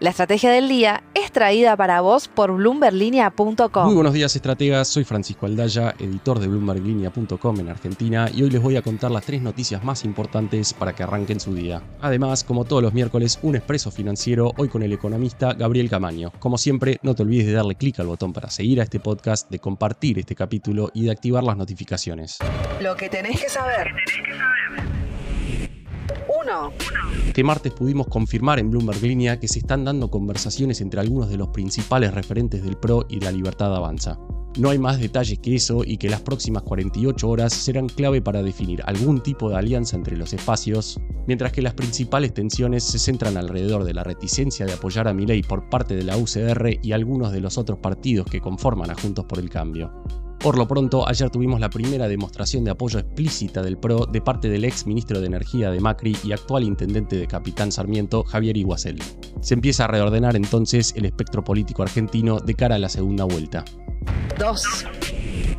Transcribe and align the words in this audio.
La 0.00 0.10
estrategia 0.10 0.52
del 0.52 0.68
día 0.68 1.02
es 1.14 1.32
traída 1.32 1.76
para 1.76 2.00
vos 2.00 2.28
por 2.28 2.52
bloomberlinia.com. 2.52 3.84
Muy 3.84 3.94
buenos 3.96 4.12
días, 4.12 4.36
estrategas. 4.36 4.86
Soy 4.86 5.02
Francisco 5.02 5.44
Aldaya, 5.44 5.92
editor 5.98 6.38
de 6.38 6.46
bloomberlinia.com 6.46 7.58
en 7.58 7.68
Argentina, 7.68 8.30
y 8.32 8.44
hoy 8.44 8.50
les 8.50 8.62
voy 8.62 8.76
a 8.76 8.82
contar 8.82 9.10
las 9.10 9.24
tres 9.24 9.42
noticias 9.42 9.82
más 9.82 10.04
importantes 10.04 10.72
para 10.72 10.94
que 10.94 11.02
arranquen 11.02 11.40
su 11.40 11.52
día. 11.52 11.82
Además, 12.00 12.44
como 12.44 12.64
todos 12.64 12.80
los 12.80 12.94
miércoles, 12.94 13.40
un 13.42 13.56
expreso 13.56 13.90
financiero, 13.90 14.52
hoy 14.56 14.68
con 14.68 14.84
el 14.84 14.92
economista 14.92 15.54
Gabriel 15.54 15.90
Camaño. 15.90 16.30
Como 16.38 16.58
siempre, 16.58 17.00
no 17.02 17.16
te 17.16 17.24
olvides 17.24 17.46
de 17.46 17.54
darle 17.54 17.74
clic 17.74 17.98
al 17.98 18.06
botón 18.06 18.32
para 18.32 18.50
seguir 18.50 18.80
a 18.80 18.84
este 18.84 19.00
podcast, 19.00 19.50
de 19.50 19.58
compartir 19.58 20.20
este 20.20 20.36
capítulo 20.36 20.92
y 20.94 21.06
de 21.06 21.10
activar 21.10 21.42
las 21.42 21.56
notificaciones. 21.56 22.38
Lo 22.80 22.94
que 22.94 23.08
tenés 23.08 23.40
que 23.40 23.48
saber. 23.48 23.92
1. 26.28 26.72
Este 27.28 27.42
martes 27.42 27.72
pudimos 27.72 28.06
confirmar 28.08 28.58
en 28.58 28.70
Bloomberg 28.70 29.02
Línea 29.02 29.40
que 29.40 29.48
se 29.48 29.60
están 29.60 29.84
dando 29.84 30.10
conversaciones 30.10 30.80
entre 30.80 31.00
algunos 31.00 31.30
de 31.30 31.36
los 31.36 31.48
principales 31.48 32.12
referentes 32.12 32.62
del 32.62 32.76
PRO 32.76 33.06
y 33.08 33.20
la 33.20 33.32
Libertad 33.32 33.74
Avanza. 33.74 34.18
No 34.58 34.70
hay 34.70 34.78
más 34.78 34.98
detalles 34.98 35.38
que 35.38 35.54
eso 35.54 35.84
y 35.84 35.98
que 35.98 36.10
las 36.10 36.20
próximas 36.20 36.64
48 36.64 37.28
horas 37.28 37.52
serán 37.52 37.88
clave 37.88 38.20
para 38.20 38.42
definir 38.42 38.82
algún 38.86 39.22
tipo 39.22 39.48
de 39.48 39.56
alianza 39.56 39.96
entre 39.96 40.16
los 40.16 40.32
espacios, 40.32 41.00
mientras 41.26 41.52
que 41.52 41.62
las 41.62 41.74
principales 41.74 42.34
tensiones 42.34 42.82
se 42.82 42.98
centran 42.98 43.36
alrededor 43.36 43.84
de 43.84 43.94
la 43.94 44.02
reticencia 44.02 44.66
de 44.66 44.72
apoyar 44.72 45.06
a 45.06 45.14
Milei 45.14 45.42
por 45.42 45.68
parte 45.68 45.94
de 45.94 46.02
la 46.02 46.16
UCR 46.16 46.78
y 46.82 46.92
algunos 46.92 47.32
de 47.32 47.40
los 47.40 47.56
otros 47.56 47.78
partidos 47.78 48.26
que 48.26 48.40
conforman 48.40 48.90
a 48.90 48.94
Juntos 48.94 49.26
por 49.26 49.38
el 49.38 49.48
Cambio. 49.48 49.92
Por 50.40 50.56
lo 50.56 50.68
pronto, 50.68 51.06
ayer 51.08 51.30
tuvimos 51.30 51.58
la 51.58 51.68
primera 51.68 52.06
demostración 52.06 52.62
de 52.62 52.70
apoyo 52.70 53.00
explícita 53.00 53.60
del 53.60 53.76
PRO 53.76 54.06
de 54.06 54.20
parte 54.20 54.48
del 54.48 54.64
ex 54.64 54.86
ministro 54.86 55.20
de 55.20 55.26
Energía 55.26 55.70
de 55.70 55.80
Macri 55.80 56.16
y 56.22 56.32
actual 56.32 56.62
intendente 56.62 57.16
de 57.16 57.26
Capitán 57.26 57.72
Sarmiento, 57.72 58.22
Javier 58.22 58.56
Iguacel. 58.56 59.02
Se 59.40 59.54
empieza 59.54 59.84
a 59.84 59.88
reordenar 59.88 60.36
entonces 60.36 60.94
el 60.96 61.06
espectro 61.06 61.42
político 61.42 61.82
argentino 61.82 62.38
de 62.38 62.54
cara 62.54 62.76
a 62.76 62.78
la 62.78 62.88
segunda 62.88 63.24
vuelta. 63.24 63.64
2. 64.38 64.64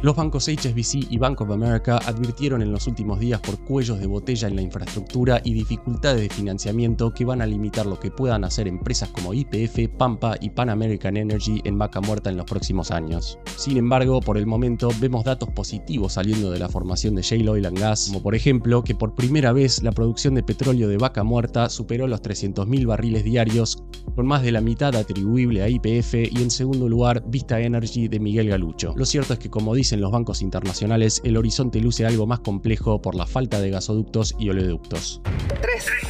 Los 0.02 0.16
bancos 0.16 0.48
HSBC 0.48 1.12
y 1.12 1.18
Bank 1.18 1.42
of 1.42 1.52
America 1.52 1.98
advirtieron 2.06 2.62
en 2.62 2.72
los 2.72 2.88
últimos 2.88 3.20
días 3.20 3.42
por 3.42 3.60
cuellos 3.60 4.00
de 4.00 4.08
botella 4.08 4.48
en 4.48 4.56
la 4.56 4.62
infraestructura 4.62 5.42
y 5.44 5.52
dificultades 5.52 6.22
de 6.22 6.30
financiamiento 6.30 7.14
que 7.14 7.26
van 7.26 7.42
a 7.42 7.46
limitar 7.46 7.86
lo 7.86 8.00
que 8.00 8.10
puedan 8.10 8.46
hacer 8.46 8.70
empresas 8.70 9.10
como 9.10 9.34
IPF, 9.34 9.90
Pampa 9.98 10.38
y 10.40 10.52
Pan 10.52 10.70
American 10.70 11.18
Energy 11.18 11.60
en 11.66 11.78
vaca 11.78 12.00
muerta 12.00 12.30
en 12.30 12.38
los 12.38 12.46
próximos 12.46 12.92
años. 12.92 13.40
Sin 13.58 13.76
embargo, 13.76 14.22
por 14.22 14.38
el 14.38 14.46
momento 14.46 14.88
vemos 15.02 15.26
datos 15.26 15.50
positivos 15.50 16.14
saliendo 16.14 16.50
de 16.50 16.60
la 16.60 16.70
formación 16.70 17.14
de 17.16 17.22
Shale 17.22 17.50
Oil 17.50 17.66
and 17.66 17.78
Gas, 17.78 18.08
como 18.08 18.24
por 18.24 18.36
ejemplo 18.36 18.86
que 18.86 18.96
por 18.96 19.16
primera 19.16 19.52
vez 19.52 19.84
la 19.84 19.92
producción 19.92 20.34
de 20.34 20.44
petróleo 20.44 20.88
de 20.88 20.96
vaca 20.96 21.26
muerta 21.26 21.68
superó 21.68 22.08
los 22.08 22.22
300.000 22.22 22.88
barriles 22.88 23.26
diarios, 23.26 23.84
con 24.16 24.28
más 24.28 24.44
de 24.44 24.54
la 24.54 24.62
mitad 24.62 24.96
atribuible 24.96 25.62
a 25.62 25.68
IPF 25.68 26.14
y 26.14 26.42
en 26.42 26.52
segundo 26.52 26.88
lugar 26.88 27.22
Vista 27.28 27.60
Energy 27.60 28.08
de 28.08 28.22
Miguel 28.22 28.48
Galucho. 28.48 28.94
Lo 28.96 29.06
cierto 29.06 29.34
es 29.34 29.40
que 29.40 29.50
como 29.50 29.76
dice 29.76 29.89
en 29.92 30.02
los 30.02 30.12
bancos 30.12 30.42
internacionales, 30.42 31.22
el 31.24 31.38
horizonte 31.38 31.80
luce 31.80 32.06
algo 32.06 32.28
más 32.28 32.40
complejo 32.40 33.02
por 33.02 33.16
la 33.16 33.26
falta 33.26 33.60
de 33.62 33.70
gasoductos 33.70 34.36
y 34.40 34.50
oleoductos. 34.50 35.22
3. 35.62 36.09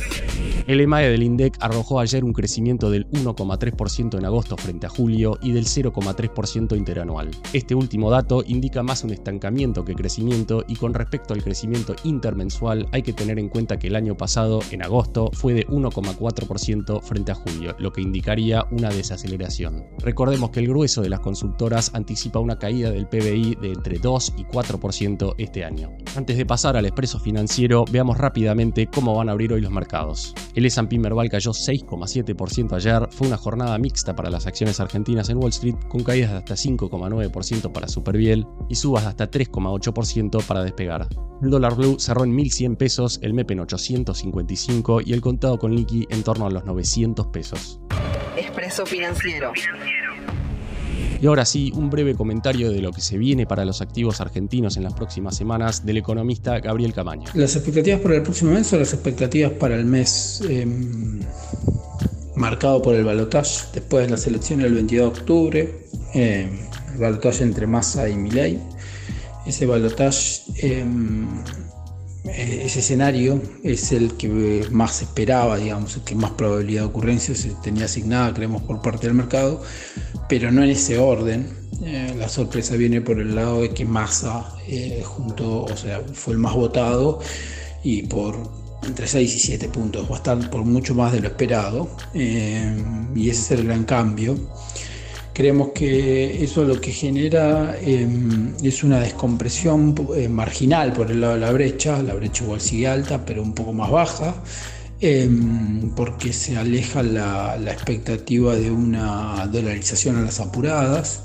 El 0.69 0.81
EMAE 0.81 1.09
del 1.09 1.23
INDEC 1.23 1.57
arrojó 1.61 1.99
ayer 1.99 2.23
un 2.23 2.31
crecimiento 2.31 2.91
del 2.91 3.09
1,3% 3.09 4.19
en 4.19 4.25
agosto 4.25 4.55
frente 4.55 4.85
a 4.85 4.89
julio 4.91 5.39
y 5.41 5.51
del 5.51 5.65
0,3% 5.65 6.77
interanual. 6.77 7.31
Este 7.53 7.73
último 7.73 8.11
dato 8.11 8.43
indica 8.45 8.83
más 8.83 9.03
un 9.03 9.09
estancamiento 9.09 9.83
que 9.83 9.95
crecimiento 9.95 10.63
y 10.67 10.75
con 10.75 10.93
respecto 10.93 11.33
al 11.33 11.41
crecimiento 11.41 11.95
intermensual 12.03 12.87
hay 12.91 13.01
que 13.01 13.13
tener 13.13 13.39
en 13.39 13.49
cuenta 13.49 13.79
que 13.79 13.87
el 13.87 13.95
año 13.95 14.15
pasado, 14.15 14.59
en 14.69 14.83
agosto, 14.83 15.31
fue 15.33 15.55
de 15.55 15.65
1,4% 15.69 17.01
frente 17.01 17.31
a 17.31 17.35
julio, 17.35 17.75
lo 17.79 17.91
que 17.91 18.01
indicaría 18.01 18.63
una 18.69 18.89
desaceleración. 18.89 19.85
Recordemos 19.97 20.51
que 20.51 20.59
el 20.59 20.67
grueso 20.67 21.01
de 21.01 21.09
las 21.09 21.21
consultoras 21.21 21.89
anticipa 21.95 22.37
una 22.37 22.59
caída 22.59 22.91
del 22.91 23.07
PBI 23.07 23.57
de 23.59 23.71
entre 23.71 23.97
2 23.97 24.33
y 24.37 24.43
4% 24.43 25.33
este 25.39 25.65
año. 25.65 25.97
Antes 26.15 26.37
de 26.37 26.45
pasar 26.45 26.77
al 26.77 26.85
expreso 26.85 27.19
financiero, 27.19 27.85
veamos 27.91 28.19
rápidamente 28.19 28.85
cómo 28.85 29.15
van 29.15 29.29
a 29.29 29.31
abrir 29.31 29.51
hoy 29.51 29.61
los 29.61 29.71
mercados. 29.71 30.35
El 30.59 30.65
S&P 30.65 30.99
Merval 30.99 31.29
cayó 31.29 31.51
6,7% 31.51 32.73
ayer, 32.73 33.07
fue 33.11 33.27
una 33.29 33.37
jornada 33.37 33.77
mixta 33.77 34.13
para 34.13 34.29
las 34.29 34.45
acciones 34.45 34.81
argentinas 34.81 35.29
en 35.29 35.37
Wall 35.37 35.51
Street, 35.51 35.75
con 35.87 36.03
caídas 36.03 36.31
de 36.31 36.37
hasta 36.39 36.55
5,9% 36.55 37.71
para 37.71 37.87
Superbiel 37.87 38.45
y 38.67 38.75
subas 38.75 39.03
de 39.03 39.09
hasta 39.09 39.31
3,8% 39.31 40.43
para 40.43 40.61
Despegar. 40.61 41.07
El 41.41 41.49
dólar 41.49 41.75
blue 41.75 41.97
cerró 41.97 42.25
en 42.25 42.35
1.100 42.35 42.75
pesos, 42.75 43.19
el 43.21 43.33
MEP 43.33 43.51
en 43.51 43.61
855 43.61 44.99
y 45.05 45.13
el 45.13 45.21
contado 45.21 45.57
con 45.57 45.73
liqui 45.73 46.05
en 46.09 46.23
torno 46.23 46.45
a 46.45 46.49
los 46.49 46.65
900 46.65 47.27
pesos. 47.27 47.79
Expreso 48.35 48.85
financiero. 48.85 49.53
Y 51.21 51.27
ahora 51.27 51.43
sí, 51.43 51.71
un 51.75 51.89
breve 51.89 52.15
comentario 52.15 52.71
de 52.71 52.81
lo 52.81 52.91
que 52.91 53.01
se 53.01 53.17
viene 53.17 53.45
para 53.45 53.65
los 53.65 53.81
activos 53.81 54.21
argentinos 54.21 54.77
en 54.77 54.83
las 54.83 54.93
próximas 54.93 55.35
semanas 55.35 55.85
del 55.85 55.97
economista 55.97 56.59
Gabriel 56.59 56.93
Camaño. 56.93 57.25
Las 57.33 57.55
expectativas 57.57 57.99
para 57.99 58.15
el 58.15 58.23
próximo 58.23 58.51
mes 58.51 58.67
son 58.67 58.79
las 58.79 58.93
expectativas 58.93 59.51
para 59.51 59.75
el 59.75 59.85
mes 59.85 60.41
eh, 60.47 60.65
marcado 62.35 62.81
por 62.81 62.95
el 62.95 63.03
balotaje 63.03 63.65
después 63.73 64.05
de 64.05 64.11
las 64.11 64.25
elecciones 64.27 64.63
del 64.65 64.75
22 64.75 65.13
de 65.13 65.19
octubre, 65.19 65.75
eh, 66.13 66.49
el 66.93 66.97
balotaje 66.97 67.43
entre 67.43 67.67
Massa 67.67 68.07
y 68.07 68.15
Milei. 68.15 68.59
Ese 69.45 69.65
balotaje 69.65 70.43
em, 70.61 71.27
ese 72.25 72.79
escenario 72.79 73.41
es 73.63 73.91
el 73.91 74.13
que 74.13 74.67
más 74.71 75.01
esperaba, 75.01 75.57
digamos, 75.57 75.95
el 75.95 76.03
que 76.03 76.15
más 76.15 76.31
probabilidad 76.31 76.81
de 76.81 76.87
ocurrencia 76.87 77.33
se 77.33 77.49
tenía 77.63 77.85
asignada, 77.85 78.33
creemos, 78.33 78.61
por 78.63 78.81
parte 78.81 79.07
del 79.07 79.15
mercado, 79.15 79.61
pero 80.27 80.51
no 80.51 80.63
en 80.63 80.69
ese 80.69 80.97
orden. 80.97 81.47
Eh, 81.83 82.13
la 82.17 82.27
sorpresa 82.27 82.75
viene 82.75 82.99
por 82.99 83.19
el 83.19 83.35
lado 83.35 83.61
de 83.61 83.69
que 83.69 83.85
Massa 83.85 84.53
eh, 84.67 85.01
junto, 85.05 85.63
o 85.63 85.77
sea, 85.77 86.01
fue 86.13 86.33
el 86.33 86.39
más 86.39 86.53
votado 86.53 87.19
y 87.83 88.03
por 88.03 88.59
entre 88.83 89.07
6 89.07 89.35
y 89.35 89.39
7 89.39 89.69
puntos, 89.69 90.07
bastante 90.07 90.47
por 90.47 90.63
mucho 90.65 90.95
más 90.95 91.11
de 91.13 91.21
lo 91.21 91.27
esperado, 91.27 91.89
y 92.13 93.29
ese 93.29 93.41
es 93.41 93.51
el 93.51 93.65
gran 93.65 93.83
cambio. 93.83 94.37
Creemos 95.33 95.69
que 95.69 96.43
eso 96.43 96.63
lo 96.65 96.81
que 96.81 96.91
genera 96.91 97.77
em, 97.81 98.53
es 98.61 98.83
una 98.83 98.99
descompresión 98.99 99.95
eh, 100.15 100.27
marginal 100.27 100.91
por 100.91 101.09
el 101.11 101.21
lado 101.21 101.35
de 101.35 101.39
la 101.39 101.51
brecha, 101.51 102.01
la 102.03 102.13
brecha 102.13 102.43
igual 102.43 102.59
sigue 102.59 102.87
alta, 102.87 103.25
pero 103.25 103.41
un 103.41 103.53
poco 103.53 103.71
más 103.71 103.89
baja, 103.89 104.35
em, 105.01 105.89
porque 105.95 106.33
se 106.33 106.57
aleja 106.57 107.03
la, 107.03 107.57
expectativa 107.71 108.55
de 108.55 108.71
una 108.71 109.47
dolarización 109.47 110.17
a 110.17 110.21
las 110.21 110.39
apuradas. 110.39 111.23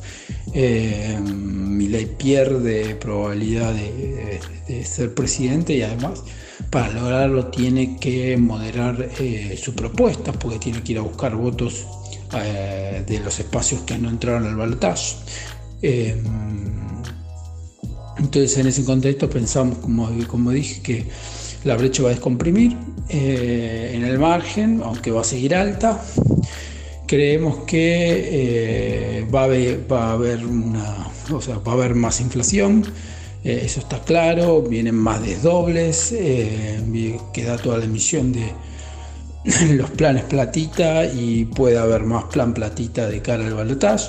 Eh, 0.53 1.19
Milei 1.21 2.07
pierde 2.07 2.95
probabilidad 2.97 3.75
de, 3.75 4.85
ser 4.85 5.15
presidente 5.15 5.75
y 5.75 5.83
además 5.83 6.23
para 6.71 6.91
lograrlo 6.93 7.47
tiene 7.49 7.97
que 7.99 8.37
moderar 8.37 9.11
eh, 9.19 9.59
sus 9.61 9.75
propuestas 9.75 10.37
porque 10.37 10.59
tiene 10.59 10.83
que 10.83 10.93
ir 10.93 10.99
a 10.99 11.03
buscar 11.03 11.35
votos 11.37 11.87
eh, 12.37 13.05
de 13.07 13.21
los 13.21 13.39
espacios 13.39 13.83
que 13.83 13.97
no 13.99 14.09
entraron 14.09 14.47
al 14.47 14.57
balotaje. 14.57 15.17
Eh, 15.83 16.17
entonces 18.19 18.57
en 18.59 18.67
ese 18.67 18.85
contexto 18.85 19.29
pensamos, 19.29 19.79
como, 19.79 20.09
como 20.27 20.51
dije, 20.51 20.81
que 20.83 21.07
la 21.65 21.77
brecha 21.77 22.03
va 22.03 22.11
a 22.11 22.13
descomprimir 22.13 22.77
eh, 23.09 23.93
en 23.95 24.05
el 24.05 24.19
margen, 24.19 24.81
aunque 24.85 25.11
va 25.11 25.23
a 25.23 25.25
seguir 25.25 25.55
alta. 25.55 26.03
Creemos 27.07 27.65
que 27.67 29.27
va, 29.33 29.43
a 29.43 29.45
haber, 29.45 29.93
va, 29.93 30.11
a 30.11 30.13
haber, 30.13 30.45
una, 30.45 31.07
o 31.33 31.41
sea, 31.41 31.59
va 31.59 31.73
a 31.73 31.75
haber 31.75 31.95
más 31.95 32.21
inflación, 32.21 32.85
eso 33.45 33.81
está 33.81 34.01
claro, 34.01 34.63
vienen 34.63 34.95
más 34.95 35.23
desdobles, 35.23 36.15
queda 37.35 37.59
toda 37.59 37.77
la 37.77 37.85
emisión 37.85 38.33
de, 38.33 38.51
los 39.73 39.91
planes 39.91 40.25
platita 40.25 41.05
y 41.05 41.45
puede 41.45 41.79
haber 41.79 42.05
más 42.05 42.25
plan 42.25 42.55
platita 42.55 43.07
de 43.09 43.21
cara 43.21 43.47
al 43.47 43.55
balotaje, 43.55 44.09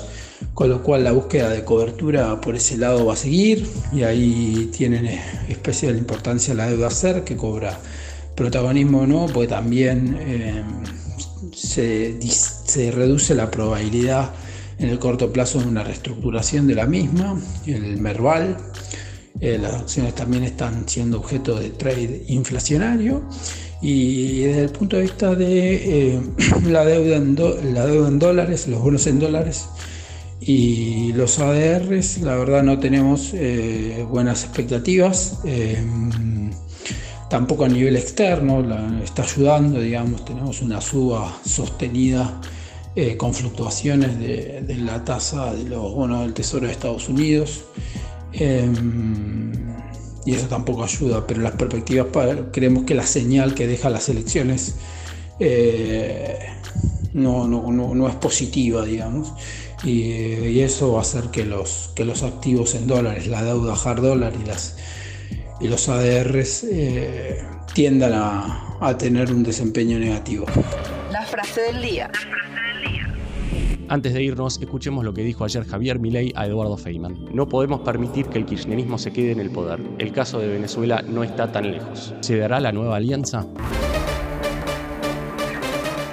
con 0.54 0.70
lo 0.70 0.82
cual 0.82 1.04
la 1.04 1.12
búsqueda 1.12 1.50
de 1.50 1.62
cobertura 1.64 2.40
por 2.40 2.56
ese 2.56 2.78
lado 2.78 3.04
va 3.04 3.12
a 3.12 3.16
seguir 3.16 3.66
y 3.92 4.02
ahí 4.02 4.70
tienen 4.74 5.06
especial 5.48 5.96
importancia 5.98 6.54
la 6.54 6.68
deuda 6.68 6.90
SER 6.90 7.22
que 7.22 7.36
cobra 7.36 7.78
protagonismo 8.34 9.06
no, 9.06 9.26
porque 9.26 9.48
también 9.48 10.16
eh, 10.20 10.62
se, 11.54 12.20
se 12.22 12.90
reduce 12.90 13.34
la 13.34 13.50
probabilidad 13.50 14.32
en 14.78 14.90
el 14.90 14.98
corto 14.98 15.32
plazo 15.32 15.58
de 15.60 15.66
una 15.66 15.82
reestructuración 15.82 16.66
de 16.66 16.74
la 16.74 16.86
misma, 16.86 17.38
el 17.66 17.98
Merval. 17.98 18.56
Eh, 19.38 19.58
las 19.58 19.74
acciones 19.74 20.14
también 20.14 20.44
están 20.44 20.88
siendo 20.88 21.18
objeto 21.18 21.58
de 21.58 21.68
trade 21.70 22.24
inflacionario 22.28 23.22
y 23.82 24.42
desde 24.42 24.62
el 24.64 24.70
punto 24.70 24.96
de 24.96 25.02
vista 25.02 25.34
de 25.34 26.14
eh, 26.14 26.20
la, 26.66 26.84
deuda 26.84 27.16
en 27.16 27.36
la 27.74 27.86
deuda 27.86 28.08
en 28.08 28.18
dólares, 28.18 28.68
los 28.68 28.80
bonos 28.80 29.06
en 29.06 29.18
dólares 29.18 29.66
y 30.40 31.12
los 31.14 31.38
ADRs, 31.38 32.18
la 32.18 32.36
verdad 32.36 32.62
no 32.62 32.78
tenemos 32.78 33.32
eh, 33.34 34.06
buenas 34.08 34.44
expectativas. 34.44 35.40
Eh, 35.44 35.82
tampoco 37.28 37.64
a 37.64 37.68
nivel 37.68 37.96
externo, 37.96 38.64
está 39.02 39.22
ayudando, 39.22 39.80
digamos, 39.80 40.24
tenemos 40.24 40.62
una 40.62 40.80
suba 40.80 41.36
sostenida 41.44 42.40
eh, 42.94 43.16
con 43.16 43.34
fluctuaciones 43.34 44.18
de, 44.18 44.76
la 44.78 45.04
tasa 45.04 45.52
de 45.52 45.64
los 45.64 45.92
bonos 45.92 46.22
del 46.22 46.34
Tesoro 46.34 46.66
de 46.66 46.72
Estados 46.72 47.08
Unidos. 47.08 47.64
Em, 48.32 49.45
y 50.26 50.34
eso 50.34 50.48
tampoco 50.48 50.82
ayuda, 50.84 51.26
pero 51.26 51.40
las 51.40 51.52
perspectivas 51.52 52.08
creemos 52.52 52.84
que 52.84 52.94
la 52.94 53.06
señal 53.06 53.54
que 53.54 53.66
deja 53.68 53.88
las 53.88 54.08
elecciones 54.08 54.74
eh, 55.38 56.38
no, 57.14 57.46
no, 57.46 58.08
es 58.08 58.14
positiva, 58.16 58.84
digamos, 58.84 59.32
y, 59.84 60.60
eso 60.60 60.92
va 60.92 60.98
a 60.98 61.02
hacer 61.02 61.24
que 61.30 61.44
los, 61.44 61.92
que 61.94 62.04
los 62.04 62.24
activos 62.24 62.74
en 62.74 62.88
dólares, 62.88 63.28
la 63.28 63.44
deuda 63.44 63.74
hard 63.74 64.02
dólar 64.02 64.32
y, 64.42 64.46
las, 64.46 64.76
y 65.60 65.68
los 65.68 65.88
ADRs 65.88 66.64
eh, 66.64 67.42
tiendan 67.72 68.12
a, 68.14 68.76
a 68.80 68.98
tener 68.98 69.30
un 69.32 69.44
desempeño 69.44 69.98
negativo. 69.98 70.46
La 71.12 71.24
frase 71.24 71.60
del 71.60 71.82
día. 71.82 72.10
Antes 73.88 74.14
de 74.14 74.22
irnos, 74.22 74.60
escuchemos 74.60 75.04
lo 75.04 75.14
que 75.14 75.22
dijo 75.22 75.44
ayer 75.44 75.64
Javier 75.64 76.00
Milei 76.00 76.32
a 76.34 76.44
Eduardo 76.44 76.76
Feynman. 76.76 77.26
No 77.32 77.48
podemos 77.48 77.82
permitir 77.82 78.26
que 78.26 78.38
el 78.38 78.44
kirchnerismo 78.44 78.98
se 78.98 79.12
quede 79.12 79.30
en 79.30 79.38
el 79.38 79.50
poder. 79.50 79.80
El 79.98 80.10
caso 80.10 80.40
de 80.40 80.48
Venezuela 80.48 81.02
no 81.02 81.22
está 81.22 81.52
tan 81.52 81.70
lejos. 81.70 82.12
¿Se 82.20 82.36
dará 82.36 82.58
la 82.58 82.72
nueva 82.72 82.96
alianza? 82.96 83.46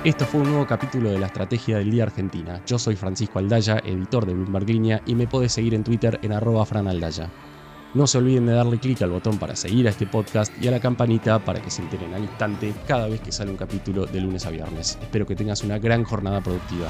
Esto 0.03 0.25
fue 0.25 0.41
un 0.41 0.49
nuevo 0.49 0.67
capítulo 0.67 1.09
de 1.09 1.17
la 1.17 1.25
Estrategia 1.25 1.79
del 1.79 1.89
Día 1.89 2.03
Argentina. 2.03 2.61
Yo 2.67 2.77
soy 2.77 2.95
Francisco 2.95 3.39
Aldaya, 3.39 3.79
editor 3.83 4.27
de 4.27 4.35
Bloomberg 4.35 4.69
Línea, 4.69 5.01
y 5.07 5.15
me 5.15 5.25
puedes 5.25 5.53
seguir 5.53 5.73
en 5.73 5.83
Twitter 5.83 6.19
en 6.21 6.33
arroba 6.33 6.67
franaldaya. 6.67 7.31
No 7.95 8.05
se 8.05 8.19
olviden 8.19 8.45
de 8.45 8.53
darle 8.53 8.77
clic 8.77 9.01
al 9.01 9.11
botón 9.11 9.39
para 9.39 9.55
seguir 9.55 9.87
a 9.87 9.91
este 9.91 10.05
podcast 10.05 10.53
y 10.61 10.67
a 10.67 10.71
la 10.71 10.79
campanita 10.79 11.39
para 11.39 11.59
que 11.59 11.71
se 11.71 11.81
enteren 11.81 12.13
al 12.13 12.21
instante 12.21 12.71
cada 12.87 13.07
vez 13.07 13.21
que 13.21 13.31
sale 13.31 13.49
un 13.49 13.57
capítulo 13.57 14.05
de 14.05 14.21
lunes 14.21 14.45
a 14.45 14.51
viernes. 14.51 14.99
Espero 15.01 15.25
que 15.25 15.35
tengas 15.35 15.63
una 15.63 15.79
gran 15.79 16.03
jornada 16.03 16.41
productiva. 16.41 16.89